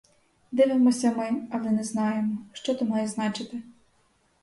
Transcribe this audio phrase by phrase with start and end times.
[0.51, 3.61] Дивимося ми, але не знаємо, що то має значити.